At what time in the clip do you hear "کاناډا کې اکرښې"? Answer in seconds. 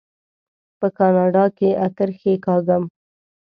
0.97-2.33